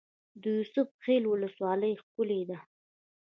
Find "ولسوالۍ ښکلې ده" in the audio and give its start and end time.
1.27-2.57